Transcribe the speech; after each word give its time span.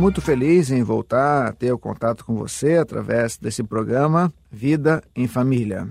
muito 0.00 0.22
feliz 0.22 0.70
em 0.70 0.82
voltar 0.82 1.46
a 1.46 1.52
ter 1.52 1.70
o 1.72 1.78
contato 1.78 2.24
com 2.24 2.34
você 2.34 2.78
através 2.78 3.36
desse 3.36 3.62
programa 3.62 4.32
Vida 4.50 5.02
em 5.14 5.28
Família. 5.28 5.86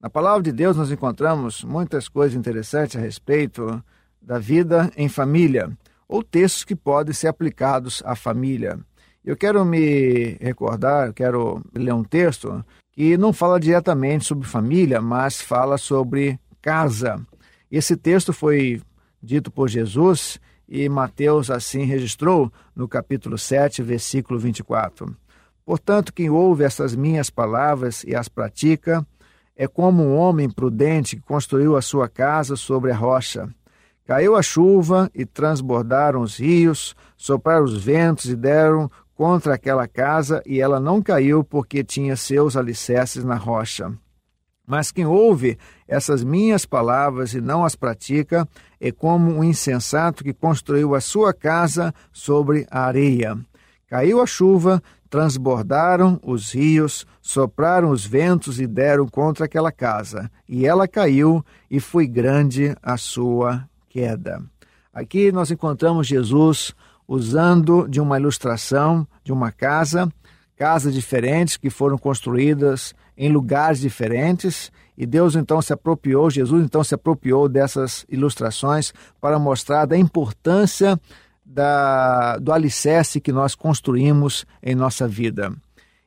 Na 0.00 0.08
palavra 0.08 0.40
de 0.40 0.52
Deus 0.52 0.76
nós 0.76 0.92
encontramos 0.92 1.64
muitas 1.64 2.08
coisas 2.08 2.38
interessantes 2.38 2.94
a 2.94 3.00
respeito 3.00 3.82
da 4.22 4.38
vida 4.38 4.88
em 4.96 5.08
família, 5.08 5.68
ou 6.06 6.22
textos 6.22 6.62
que 6.62 6.76
podem 6.76 7.12
ser 7.12 7.26
aplicados 7.26 8.04
à 8.06 8.14
família. 8.14 8.78
Eu 9.24 9.36
quero 9.36 9.64
me 9.64 10.36
recordar, 10.40 11.08
eu 11.08 11.12
quero 11.12 11.60
ler 11.74 11.92
um 11.92 12.04
texto 12.04 12.64
que 12.92 13.16
não 13.16 13.32
fala 13.32 13.58
diretamente 13.58 14.26
sobre 14.26 14.46
família, 14.46 15.00
mas 15.00 15.42
fala 15.42 15.76
sobre 15.76 16.38
casa. 16.62 17.20
Esse 17.68 17.96
texto 17.96 18.32
foi 18.32 18.80
dito 19.20 19.50
por 19.50 19.68
Jesus 19.68 20.38
e 20.68 20.88
Mateus 20.88 21.50
assim 21.50 21.84
registrou 21.84 22.52
no 22.74 22.88
capítulo 22.88 23.36
7, 23.36 23.82
versículo 23.82 24.38
24. 24.38 25.16
Portanto, 25.64 26.12
quem 26.12 26.28
ouve 26.28 26.64
essas 26.64 26.94
minhas 26.94 27.30
palavras 27.30 28.04
e 28.04 28.14
as 28.14 28.28
pratica, 28.28 29.06
é 29.56 29.66
como 29.66 30.02
um 30.02 30.16
homem 30.16 30.50
prudente 30.50 31.16
que 31.16 31.22
construiu 31.22 31.76
a 31.76 31.82
sua 31.82 32.08
casa 32.08 32.56
sobre 32.56 32.90
a 32.90 32.96
rocha. 32.96 33.48
Caiu 34.04 34.36
a 34.36 34.42
chuva 34.42 35.10
e 35.14 35.24
transbordaram 35.24 36.20
os 36.20 36.38
rios, 36.38 36.94
sopraram 37.16 37.64
os 37.64 37.82
ventos 37.82 38.26
e 38.26 38.36
deram 38.36 38.90
contra 39.14 39.54
aquela 39.54 39.86
casa, 39.86 40.42
e 40.44 40.60
ela 40.60 40.80
não 40.80 41.00
caiu 41.00 41.44
porque 41.44 41.84
tinha 41.84 42.16
seus 42.16 42.56
alicerces 42.56 43.24
na 43.24 43.36
rocha. 43.36 43.92
Mas 44.66 44.90
quem 44.90 45.04
ouve 45.04 45.58
essas 45.86 46.24
minhas 46.24 46.64
palavras 46.64 47.34
e 47.34 47.40
não 47.40 47.64
as 47.64 47.74
pratica 47.74 48.48
é 48.80 48.90
como 48.90 49.30
um 49.30 49.44
insensato 49.44 50.24
que 50.24 50.32
construiu 50.32 50.94
a 50.94 51.00
sua 51.00 51.34
casa 51.34 51.94
sobre 52.12 52.66
a 52.70 52.86
areia. 52.86 53.38
Caiu 53.88 54.22
a 54.22 54.26
chuva, 54.26 54.82
transbordaram 55.10 56.18
os 56.22 56.52
rios, 56.52 57.06
sopraram 57.20 57.90
os 57.90 58.04
ventos 58.04 58.58
e 58.58 58.66
deram 58.66 59.06
contra 59.06 59.44
aquela 59.44 59.70
casa. 59.70 60.30
E 60.48 60.66
ela 60.66 60.88
caiu, 60.88 61.44
e 61.70 61.78
foi 61.78 62.06
grande 62.06 62.74
a 62.82 62.96
sua 62.96 63.68
queda. 63.88 64.42
Aqui 64.92 65.30
nós 65.30 65.50
encontramos 65.50 66.06
Jesus 66.06 66.74
usando 67.06 67.86
de 67.86 68.00
uma 68.00 68.18
ilustração 68.18 69.06
de 69.22 69.32
uma 69.32 69.52
casa, 69.52 70.10
casas 70.56 70.94
diferentes 70.94 71.56
que 71.56 71.70
foram 71.70 71.98
construídas 71.98 72.94
em 73.16 73.30
lugares 73.30 73.80
diferentes, 73.80 74.70
e 74.96 75.06
Deus 75.06 75.34
então 75.36 75.60
se 75.60 75.72
apropriou, 75.72 76.30
Jesus 76.30 76.64
então 76.64 76.82
se 76.84 76.94
apropriou 76.94 77.48
dessas 77.48 78.04
ilustrações 78.08 78.92
para 79.20 79.38
mostrar 79.38 79.86
da 79.86 79.96
importância 79.96 81.00
da, 81.44 82.38
do 82.38 82.52
alicerce 82.52 83.20
que 83.20 83.32
nós 83.32 83.54
construímos 83.54 84.46
em 84.62 84.74
nossa 84.74 85.06
vida. 85.06 85.52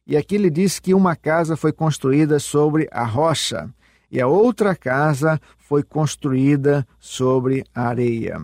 E 0.06 0.16
aqui 0.16 0.36
ele 0.36 0.50
diz 0.50 0.80
que 0.80 0.94
uma 0.94 1.16
casa 1.16 1.58
foi 1.58 1.74
construída 1.74 2.40
sobre 2.40 2.88
a 2.92 3.04
rocha 3.04 3.70
e 4.10 4.22
a 4.22 4.28
outra 4.28 4.74
casa 4.74 5.40
foi 5.58 5.84
construída 5.84 6.88
sobre 6.98 7.66
a 7.76 7.90
areia. 7.90 8.42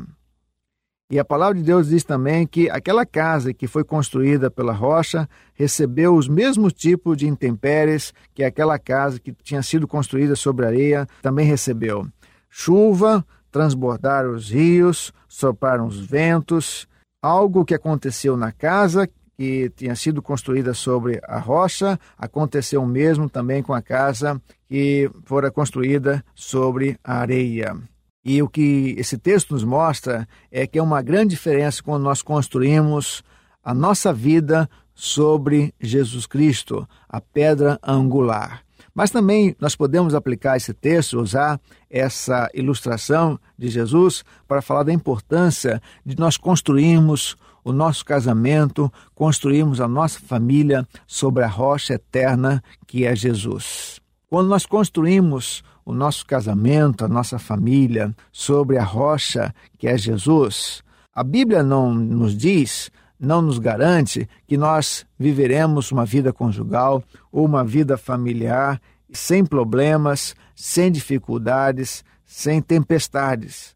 E 1.14 1.20
a 1.20 1.24
palavra 1.24 1.54
de 1.60 1.62
Deus 1.62 1.90
diz 1.90 2.04
também 2.04 2.48
que 2.48 2.72
aquela 2.72 3.06
casa 3.06 3.54
que 3.54 3.68
foi 3.68 3.84
construída 3.84 4.50
pela 4.50 4.74
rocha 4.74 5.30
recebeu 5.54 6.16
os 6.16 6.28
mesmos 6.28 6.74
tipos 6.74 7.16
de 7.16 7.28
intempéries 7.28 8.12
que 8.34 8.44
aquela 8.44 8.80
casa 8.80 9.20
que 9.20 9.32
tinha 9.32 9.62
sido 9.62 9.88
construída 9.88 10.36
sobre 10.36 10.66
areia 10.66 11.08
também 11.22 11.46
recebeu. 11.46 12.08
Chuva, 12.50 13.24
transbordaram 13.52 14.34
os 14.34 14.50
rios, 14.50 15.14
sopraram 15.28 15.86
os 15.86 16.00
ventos, 16.00 16.88
algo 17.22 17.64
que 17.64 17.76
aconteceu 17.76 18.36
na 18.36 18.52
casa 18.52 19.08
que 19.38 19.70
tinha 19.76 19.96
sido 19.96 20.20
construída 20.20 20.74
sobre 20.74 21.22
a 21.28 21.38
rocha, 21.38 22.00
aconteceu 22.18 22.82
o 22.82 22.88
mesmo 22.88 23.30
também 23.30 23.62
com 23.62 23.76
a 23.76 23.84
casa 23.84 24.42
que 24.68 25.12
fora 25.26 25.52
construída 25.52 26.26
sobre 26.34 26.98
a 27.04 27.18
areia. 27.20 27.78
E 28.26 28.42
o 28.42 28.48
que 28.48 28.96
esse 28.98 29.18
texto 29.18 29.52
nos 29.52 29.64
mostra 29.64 30.28
é 30.52 30.66
que 30.66 30.80
é 30.80 30.84
uma 30.84 31.02
grande 31.02 31.32
diferença 31.32 31.84
quando 31.84 32.04
nós 32.04 32.22
construímos 32.22 33.24
a 33.64 33.74
nossa 33.74 34.14
vida 34.14 34.70
sobre 34.96 35.74
Jesus 35.80 36.26
Cristo, 36.26 36.88
a 37.10 37.20
pedra 37.20 37.80
angular. 37.84 38.64
Mas 38.94 39.10
também 39.10 39.56
nós 39.60 39.76
podemos 39.76 40.14
aplicar 40.14 40.56
esse 40.56 40.74
texto, 40.74 41.20
usar 41.20 41.60
essa 41.90 42.50
ilustração 42.54 43.40
de 43.58 43.68
Jesus 43.68 44.24
para 44.48 44.62
falar 44.62 44.84
da 44.84 44.94
importância 44.94 45.82
de 46.06 46.18
nós 46.18 46.38
construirmos 46.38 47.36
o 47.64 47.72
nosso 47.72 48.06
casamento, 48.06 48.92
construirmos 49.16 49.82
a 49.82 49.88
nossa 49.88 50.20
família 50.20 50.88
sobre 51.08 51.44
a 51.44 51.48
rocha 51.48 51.96
eterna 51.96 52.64
que 52.86 53.06
é 53.06 53.16
Jesus. 53.16 54.00
Quando 54.30 54.50
nós 54.50 54.66
construímos 54.66 55.64
o 55.86 55.94
nosso 55.94 56.26
casamento, 56.26 57.04
a 57.04 57.08
nossa 57.08 57.38
família, 57.38 58.16
sobre 58.32 58.78
a 58.78 58.84
rocha 58.84 59.54
que 59.78 59.88
é 59.88 59.98
Jesus, 59.98 60.84
a 61.14 61.24
Bíblia 61.24 61.62
não 61.62 61.94
nos 61.94 62.36
diz, 62.36 62.90
não 63.20 63.42
nos 63.42 63.60
garante 63.60 64.28
que 64.48 64.58
nós 64.58 65.06
viveremos 65.18 65.92
uma 65.92 66.06
vida 66.06 66.34
conjugal 66.34 67.04
ou 67.32 67.46
uma 67.46 67.64
vida 67.64 67.98
familiar 67.98 68.82
sem 69.12 69.46
problemas, 69.46 70.36
sem 70.56 70.92
dificuldades, 70.92 72.04
sem 72.26 72.62
tempestades. 72.62 73.76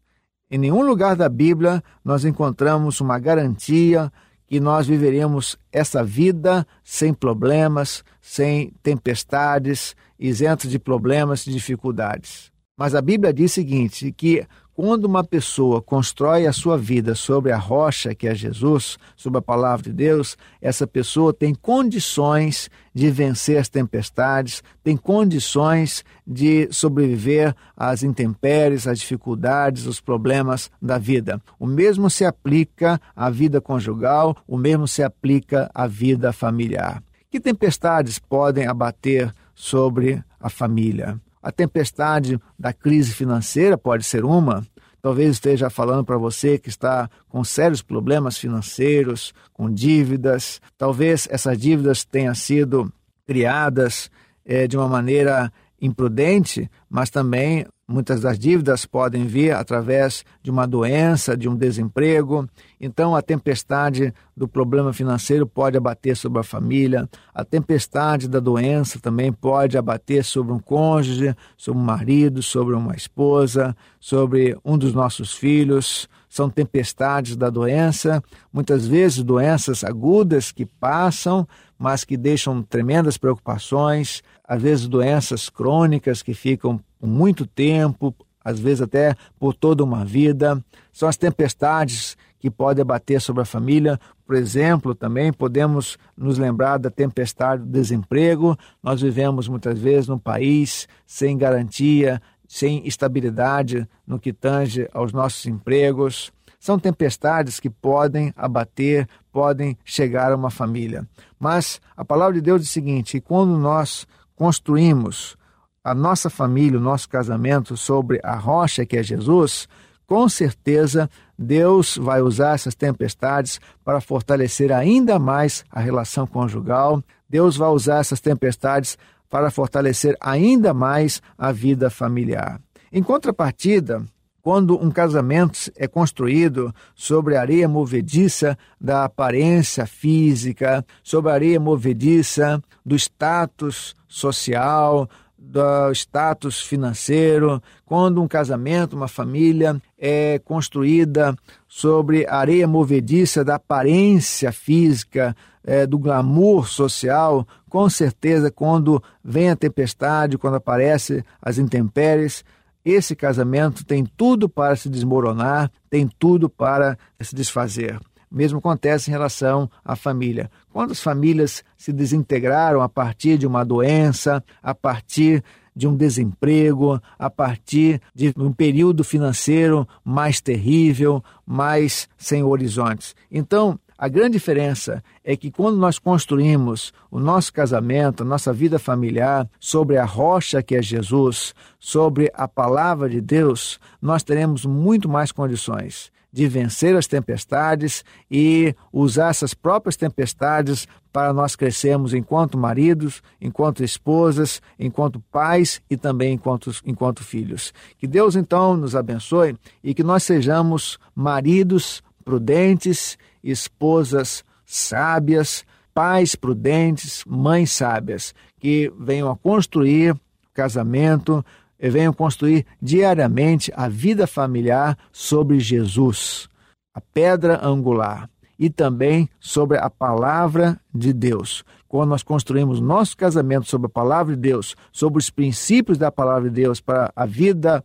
Em 0.50 0.58
nenhum 0.58 0.82
lugar 0.82 1.14
da 1.14 1.28
Bíblia 1.28 1.82
nós 2.04 2.24
encontramos 2.24 3.00
uma 3.00 3.18
garantia 3.18 4.12
que 4.48 4.58
nós 4.58 4.86
viveremos 4.86 5.58
essa 5.70 6.02
vida 6.02 6.66
sem 6.82 7.12
problemas, 7.12 8.02
sem 8.20 8.72
tempestades, 8.82 9.94
isentos 10.18 10.70
de 10.70 10.78
problemas 10.78 11.46
e 11.46 11.50
dificuldades. 11.52 12.47
Mas 12.78 12.94
a 12.94 13.02
Bíblia 13.02 13.34
diz 13.34 13.50
o 13.50 13.54
seguinte: 13.56 14.12
que 14.12 14.46
quando 14.72 15.06
uma 15.06 15.24
pessoa 15.24 15.82
constrói 15.82 16.46
a 16.46 16.52
sua 16.52 16.78
vida 16.78 17.16
sobre 17.16 17.50
a 17.50 17.58
rocha 17.58 18.14
que 18.14 18.28
é 18.28 18.34
Jesus, 18.36 18.96
sobre 19.16 19.40
a 19.40 19.42
palavra 19.42 19.82
de 19.82 19.92
Deus, 19.92 20.38
essa 20.62 20.86
pessoa 20.86 21.34
tem 21.34 21.52
condições 21.52 22.70
de 22.94 23.10
vencer 23.10 23.58
as 23.58 23.68
tempestades, 23.68 24.62
tem 24.84 24.96
condições 24.96 26.04
de 26.24 26.68
sobreviver 26.70 27.52
às 27.76 28.04
intempéries, 28.04 28.86
às 28.86 29.00
dificuldades, 29.00 29.84
os 29.84 30.00
problemas 30.00 30.70
da 30.80 30.96
vida. 30.96 31.42
O 31.58 31.66
mesmo 31.66 32.08
se 32.08 32.24
aplica 32.24 33.00
à 33.16 33.28
vida 33.28 33.60
conjugal, 33.60 34.36
o 34.46 34.56
mesmo 34.56 34.86
se 34.86 35.02
aplica 35.02 35.68
à 35.74 35.88
vida 35.88 36.32
familiar. 36.32 37.02
Que 37.28 37.40
tempestades 37.40 38.20
podem 38.20 38.68
abater 38.68 39.34
sobre 39.56 40.22
a 40.38 40.48
família? 40.48 41.20
A 41.48 41.50
tempestade 41.50 42.38
da 42.58 42.74
crise 42.74 43.14
financeira 43.14 43.78
pode 43.78 44.04
ser 44.04 44.22
uma. 44.22 44.66
Talvez 45.00 45.30
esteja 45.30 45.70
falando 45.70 46.04
para 46.04 46.18
você 46.18 46.58
que 46.58 46.68
está 46.68 47.08
com 47.26 47.42
sérios 47.42 47.80
problemas 47.80 48.36
financeiros, 48.36 49.32
com 49.54 49.72
dívidas. 49.72 50.60
Talvez 50.76 51.26
essas 51.30 51.56
dívidas 51.56 52.04
tenham 52.04 52.34
sido 52.34 52.92
criadas 53.26 54.10
é, 54.44 54.66
de 54.66 54.76
uma 54.76 54.86
maneira 54.86 55.50
imprudente, 55.80 56.70
mas 56.86 57.08
também 57.08 57.64
muitas 57.88 58.20
das 58.20 58.38
dívidas 58.38 58.84
podem 58.84 59.26
vir 59.26 59.52
através 59.52 60.22
de 60.42 60.50
uma 60.50 60.66
doença, 60.66 61.34
de 61.34 61.48
um 61.48 61.56
desemprego. 61.56 62.46
Então, 62.78 63.16
a 63.16 63.22
tempestade 63.22 64.12
do 64.36 64.46
problema 64.46 64.92
financeiro 64.92 65.46
pode 65.46 65.78
abater 65.78 66.14
sobre 66.14 66.38
a 66.38 66.44
família, 66.44 67.08
a 67.34 67.44
tempestade 67.44 68.28
da 68.28 68.38
doença 68.38 69.00
também 69.00 69.32
pode 69.32 69.78
abater 69.78 70.22
sobre 70.22 70.52
um 70.52 70.58
cônjuge, 70.58 71.34
sobre 71.56 71.80
um 71.80 71.84
marido, 71.84 72.42
sobre 72.42 72.74
uma 72.74 72.94
esposa, 72.94 73.74
sobre 73.98 74.56
um 74.62 74.76
dos 74.76 74.92
nossos 74.92 75.32
filhos. 75.32 76.08
São 76.28 76.50
tempestades 76.50 77.36
da 77.36 77.48
doença, 77.48 78.22
muitas 78.52 78.86
vezes 78.86 79.22
doenças 79.22 79.82
agudas 79.82 80.52
que 80.52 80.66
passam, 80.66 81.48
mas 81.78 82.04
que 82.04 82.18
deixam 82.18 82.62
tremendas 82.62 83.16
preocupações, 83.16 84.22
às 84.48 84.62
vezes 84.62 84.88
doenças 84.88 85.50
crônicas 85.50 86.22
que 86.22 86.32
ficam 86.32 86.80
por 86.98 87.06
muito 87.06 87.46
tempo, 87.46 88.14
às 88.42 88.58
vezes 88.58 88.80
até 88.80 89.14
por 89.38 89.52
toda 89.52 89.84
uma 89.84 90.06
vida. 90.06 90.64
São 90.90 91.06
as 91.06 91.18
tempestades 91.18 92.16
que 92.40 92.50
podem 92.50 92.80
abater 92.80 93.20
sobre 93.20 93.42
a 93.42 93.44
família. 93.44 94.00
Por 94.24 94.34
exemplo, 94.34 94.94
também 94.94 95.32
podemos 95.32 95.98
nos 96.16 96.38
lembrar 96.38 96.78
da 96.78 96.90
tempestade 96.90 97.62
do 97.62 97.68
desemprego. 97.68 98.56
Nós 98.82 99.02
vivemos 99.02 99.48
muitas 99.48 99.78
vezes 99.78 100.08
num 100.08 100.18
país 100.18 100.88
sem 101.06 101.36
garantia, 101.36 102.22
sem 102.46 102.86
estabilidade 102.86 103.86
no 104.06 104.18
que 104.18 104.32
tange 104.32 104.88
aos 104.94 105.12
nossos 105.12 105.44
empregos. 105.44 106.32
São 106.58 106.78
tempestades 106.78 107.60
que 107.60 107.70
podem 107.70 108.32
abater, 108.36 109.06
podem 109.30 109.76
chegar 109.84 110.32
a 110.32 110.36
uma 110.36 110.50
família. 110.50 111.06
Mas 111.38 111.80
a 111.96 112.04
palavra 112.04 112.34
de 112.34 112.40
Deus 112.40 112.62
diz 112.62 112.70
o 112.70 112.72
seguinte: 112.72 113.20
quando 113.20 113.56
nós 113.58 114.06
construímos 114.38 115.36
a 115.82 115.92
nossa 115.92 116.30
família, 116.30 116.78
o 116.78 116.82
nosso 116.82 117.08
casamento 117.08 117.76
sobre 117.76 118.20
a 118.22 118.36
rocha 118.36 118.86
que 118.86 118.96
é 118.96 119.02
Jesus, 119.02 119.68
com 120.06 120.28
certeza 120.28 121.10
Deus 121.36 121.96
vai 121.96 122.22
usar 122.22 122.54
essas 122.54 122.74
tempestades 122.74 123.60
para 123.84 124.00
fortalecer 124.00 124.72
ainda 124.72 125.18
mais 125.18 125.64
a 125.70 125.80
relação 125.80 126.26
conjugal. 126.26 127.02
Deus 127.28 127.56
vai 127.56 127.68
usar 127.68 127.98
essas 127.98 128.20
tempestades 128.20 128.96
para 129.28 129.50
fortalecer 129.50 130.16
ainda 130.20 130.72
mais 130.72 131.20
a 131.36 131.52
vida 131.52 131.90
familiar. 131.90 132.60
Em 132.92 133.02
contrapartida, 133.02 134.02
quando 134.42 134.82
um 134.82 134.90
casamento 134.90 135.58
é 135.76 135.86
construído 135.86 136.74
sobre 136.94 137.36
areia 137.36 137.68
movediça 137.68 138.56
da 138.80 139.04
aparência 139.04 139.86
física, 139.86 140.84
sobre 141.02 141.30
areia 141.30 141.60
movediça 141.60 142.62
do 142.84 142.96
status 142.96 143.94
social, 144.08 145.08
do 145.36 145.90
status 145.92 146.60
financeiro, 146.60 147.62
quando 147.86 148.22
um 148.22 148.28
casamento, 148.28 148.96
uma 148.96 149.08
família 149.08 149.80
é 149.98 150.38
construída 150.44 151.34
sobre 151.66 152.26
areia 152.26 152.66
movediça 152.66 153.44
da 153.44 153.54
aparência 153.54 154.52
física, 154.52 155.34
é, 155.64 155.86
do 155.86 155.98
glamour 155.98 156.66
social, 156.66 157.46
com 157.68 157.88
certeza, 157.90 158.50
quando 158.50 159.02
vem 159.22 159.50
a 159.50 159.56
tempestade, 159.56 160.38
quando 160.38 160.56
aparecem 160.56 161.22
as 161.42 161.58
intempéries, 161.58 162.44
esse 162.90 163.14
casamento 163.14 163.84
tem 163.84 164.04
tudo 164.04 164.48
para 164.48 164.76
se 164.76 164.88
desmoronar, 164.88 165.70
tem 165.90 166.08
tudo 166.18 166.48
para 166.48 166.98
se 167.20 167.34
desfazer. 167.34 167.98
O 168.30 168.36
mesmo 168.36 168.58
acontece 168.58 169.10
em 169.10 169.12
relação 169.12 169.70
à 169.84 169.96
família. 169.96 170.50
Quando 170.70 170.92
as 170.92 171.00
famílias 171.00 171.64
se 171.76 171.92
desintegraram 171.92 172.82
a 172.82 172.88
partir 172.88 173.38
de 173.38 173.46
uma 173.46 173.64
doença, 173.64 174.44
a 174.62 174.74
partir 174.74 175.42
de 175.74 175.86
um 175.86 175.96
desemprego, 175.96 177.00
a 177.18 177.30
partir 177.30 178.02
de 178.14 178.34
um 178.36 178.52
período 178.52 179.04
financeiro 179.04 179.86
mais 180.04 180.40
terrível, 180.40 181.22
mais 181.46 182.08
sem 182.18 182.42
horizontes. 182.42 183.14
Então, 183.30 183.78
a 183.98 184.06
grande 184.06 184.34
diferença 184.34 185.02
é 185.24 185.36
que 185.36 185.50
quando 185.50 185.76
nós 185.76 185.98
construímos 185.98 186.92
o 187.10 187.18
nosso 187.18 187.52
casamento, 187.52 188.22
a 188.22 188.26
nossa 188.26 188.52
vida 188.52 188.78
familiar 188.78 189.50
sobre 189.58 189.96
a 189.96 190.04
rocha 190.04 190.62
que 190.62 190.76
é 190.76 190.80
Jesus, 190.80 191.52
sobre 191.80 192.30
a 192.32 192.46
palavra 192.46 193.08
de 193.10 193.20
Deus, 193.20 193.80
nós 194.00 194.22
teremos 194.22 194.64
muito 194.64 195.08
mais 195.08 195.32
condições 195.32 196.12
de 196.32 196.46
vencer 196.46 196.94
as 196.94 197.08
tempestades 197.08 198.04
e 198.30 198.72
usar 198.92 199.30
essas 199.30 199.52
próprias 199.52 199.96
tempestades 199.96 200.86
para 201.12 201.32
nós 201.32 201.56
crescermos 201.56 202.14
enquanto 202.14 202.56
maridos, 202.56 203.20
enquanto 203.40 203.82
esposas, 203.82 204.62
enquanto 204.78 205.18
pais 205.32 205.82
e 205.90 205.96
também 205.96 206.34
enquanto, 206.34 206.70
enquanto 206.84 207.24
filhos. 207.24 207.72
Que 207.98 208.06
Deus 208.06 208.36
então 208.36 208.76
nos 208.76 208.94
abençoe 208.94 209.56
e 209.82 209.92
que 209.92 210.04
nós 210.04 210.22
sejamos 210.22 210.98
maridos 211.16 212.00
prudentes 212.24 213.16
esposas 213.50 214.44
sábias, 214.64 215.64
pais 215.94 216.34
prudentes, 216.34 217.24
mães 217.26 217.72
sábias, 217.72 218.34
que 218.60 218.92
venham 218.98 219.30
a 219.30 219.36
construir 219.36 220.14
casamento, 220.52 221.44
venham 221.78 222.12
construir 222.12 222.66
diariamente 222.80 223.72
a 223.74 223.88
vida 223.88 224.26
familiar 224.26 224.98
sobre 225.12 225.60
Jesus, 225.60 226.48
a 226.94 227.00
pedra 227.00 227.64
angular, 227.64 228.28
e 228.58 228.68
também 228.68 229.28
sobre 229.38 229.78
a 229.78 229.88
palavra 229.88 230.80
de 230.92 231.12
Deus. 231.12 231.64
Quando 231.86 232.10
nós 232.10 232.22
construímos 232.22 232.80
nosso 232.80 233.16
casamento 233.16 233.68
sobre 233.68 233.86
a 233.86 233.90
palavra 233.90 234.34
de 234.34 234.40
Deus, 234.40 234.74
sobre 234.92 235.20
os 235.20 235.30
princípios 235.30 235.96
da 235.96 236.10
palavra 236.10 236.50
de 236.50 236.56
Deus 236.56 236.80
para 236.80 237.12
a 237.14 237.24
vida 237.24 237.84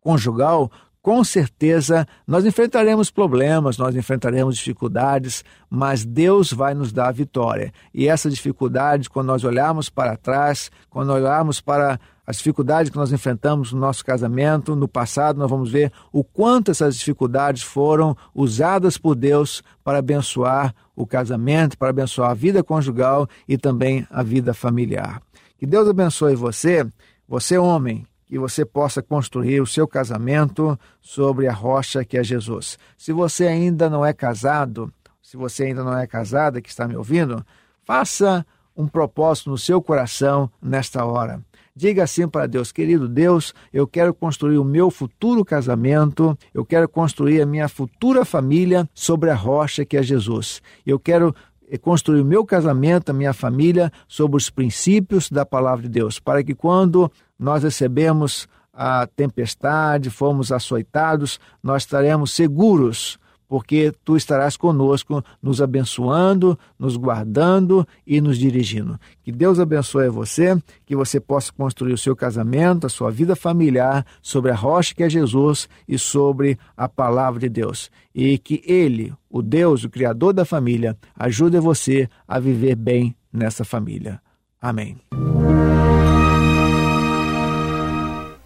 conjugal, 0.00 0.70
com 1.02 1.24
certeza 1.24 2.06
nós 2.26 2.46
enfrentaremos 2.46 3.10
problemas, 3.10 3.76
nós 3.76 3.96
enfrentaremos 3.96 4.56
dificuldades, 4.56 5.44
mas 5.68 6.04
Deus 6.04 6.52
vai 6.52 6.74
nos 6.74 6.92
dar 6.92 7.08
a 7.08 7.12
vitória. 7.12 7.72
E 7.92 8.06
essa 8.06 8.30
dificuldade, 8.30 9.10
quando 9.10 9.26
nós 9.26 9.42
olharmos 9.42 9.90
para 9.90 10.16
trás, 10.16 10.70
quando 10.88 11.12
olharmos 11.12 11.60
para 11.60 11.98
as 12.24 12.36
dificuldades 12.36 12.88
que 12.88 12.96
nós 12.96 13.12
enfrentamos 13.12 13.72
no 13.72 13.80
nosso 13.80 14.04
casamento, 14.04 14.76
no 14.76 14.86
passado, 14.86 15.40
nós 15.40 15.50
vamos 15.50 15.72
ver 15.72 15.92
o 16.12 16.22
quanto 16.22 16.70
essas 16.70 16.96
dificuldades 16.96 17.64
foram 17.64 18.16
usadas 18.32 18.96
por 18.96 19.16
Deus 19.16 19.60
para 19.82 19.98
abençoar 19.98 20.72
o 20.94 21.04
casamento, 21.04 21.76
para 21.76 21.90
abençoar 21.90 22.30
a 22.30 22.34
vida 22.34 22.62
conjugal 22.62 23.26
e 23.48 23.58
também 23.58 24.06
a 24.08 24.22
vida 24.22 24.54
familiar. 24.54 25.20
Que 25.58 25.66
Deus 25.66 25.88
abençoe 25.88 26.36
você, 26.36 26.86
você 27.26 27.58
homem, 27.58 28.06
que 28.32 28.38
você 28.38 28.64
possa 28.64 29.02
construir 29.02 29.60
o 29.60 29.66
seu 29.66 29.86
casamento 29.86 30.80
sobre 31.02 31.46
a 31.46 31.52
rocha 31.52 32.02
que 32.02 32.16
é 32.16 32.24
Jesus. 32.24 32.78
Se 32.96 33.12
você 33.12 33.46
ainda 33.46 33.90
não 33.90 34.06
é 34.06 34.14
casado, 34.14 34.90
se 35.20 35.36
você 35.36 35.64
ainda 35.64 35.84
não 35.84 35.98
é 35.98 36.06
casada 36.06 36.58
que 36.62 36.70
está 36.70 36.88
me 36.88 36.96
ouvindo, 36.96 37.44
faça 37.84 38.46
um 38.74 38.88
propósito 38.88 39.50
no 39.50 39.58
seu 39.58 39.82
coração 39.82 40.50
nesta 40.62 41.04
hora. 41.04 41.42
Diga 41.76 42.04
assim 42.04 42.26
para 42.26 42.46
Deus, 42.46 42.72
querido 42.72 43.06
Deus, 43.06 43.52
eu 43.70 43.86
quero 43.86 44.14
construir 44.14 44.56
o 44.56 44.64
meu 44.64 44.90
futuro 44.90 45.44
casamento, 45.44 46.34
eu 46.54 46.64
quero 46.64 46.88
construir 46.88 47.42
a 47.42 47.46
minha 47.46 47.68
futura 47.68 48.24
família 48.24 48.88
sobre 48.94 49.28
a 49.28 49.34
rocha 49.34 49.84
que 49.84 49.98
é 49.98 50.02
Jesus. 50.02 50.62
Eu 50.86 50.98
quero 50.98 51.34
eh, 51.72 51.78
construir 51.78 52.20
o 52.20 52.24
meu 52.24 52.44
casamento, 52.44 53.10
a 53.10 53.14
minha 53.14 53.32
família, 53.32 53.90
sobre 54.06 54.36
os 54.36 54.50
princípios 54.50 55.30
da 55.30 55.46
palavra 55.46 55.82
de 55.82 55.88
Deus, 55.88 56.20
para 56.20 56.44
que 56.44 56.54
quando 56.54 57.10
nós 57.38 57.62
recebemos 57.62 58.46
a 58.72 59.06
tempestade, 59.06 60.10
fomos 60.10 60.52
açoitados, 60.52 61.40
nós 61.62 61.82
estaremos 61.82 62.32
seguros, 62.32 63.18
porque 63.52 63.92
tu 64.02 64.16
estarás 64.16 64.56
conosco, 64.56 65.22
nos 65.42 65.60
abençoando, 65.60 66.58
nos 66.78 66.96
guardando 66.96 67.86
e 68.06 68.18
nos 68.18 68.38
dirigindo. 68.38 68.98
Que 69.22 69.30
Deus 69.30 69.60
abençoe 69.60 70.08
você, 70.08 70.56
que 70.86 70.96
você 70.96 71.20
possa 71.20 71.52
construir 71.52 71.92
o 71.92 71.98
seu 71.98 72.16
casamento, 72.16 72.86
a 72.86 72.88
sua 72.88 73.10
vida 73.10 73.36
familiar 73.36 74.06
sobre 74.22 74.50
a 74.50 74.54
rocha 74.54 74.94
que 74.94 75.02
é 75.02 75.10
Jesus 75.10 75.68
e 75.86 75.98
sobre 75.98 76.58
a 76.74 76.88
palavra 76.88 77.40
de 77.40 77.50
Deus. 77.50 77.90
E 78.14 78.38
que 78.38 78.62
Ele, 78.64 79.12
o 79.28 79.42
Deus, 79.42 79.84
o 79.84 79.90
Criador 79.90 80.32
da 80.32 80.46
família, 80.46 80.96
ajude 81.14 81.60
você 81.60 82.08
a 82.26 82.38
viver 82.38 82.74
bem 82.74 83.14
nessa 83.30 83.66
família. 83.66 84.18
Amém. 84.62 84.96